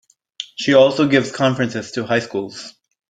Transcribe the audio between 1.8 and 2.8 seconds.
to high schools.